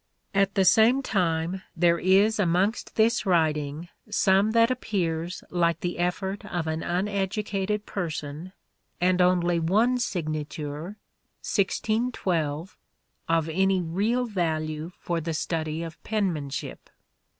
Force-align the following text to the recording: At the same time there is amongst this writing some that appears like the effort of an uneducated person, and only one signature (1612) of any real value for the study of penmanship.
At 0.33 0.55
the 0.55 0.65
same 0.65 1.03
time 1.03 1.61
there 1.75 1.99
is 1.99 2.39
amongst 2.39 2.95
this 2.95 3.23
writing 3.23 3.87
some 4.09 4.49
that 4.49 4.71
appears 4.71 5.43
like 5.51 5.81
the 5.81 5.99
effort 5.99 6.43
of 6.43 6.65
an 6.65 6.81
uneducated 6.81 7.85
person, 7.85 8.51
and 8.99 9.21
only 9.21 9.59
one 9.59 9.99
signature 9.99 10.97
(1612) 11.45 12.75
of 13.29 13.47
any 13.47 13.79
real 13.79 14.25
value 14.25 14.91
for 14.97 15.21
the 15.21 15.35
study 15.35 15.83
of 15.83 16.01
penmanship. 16.03 16.89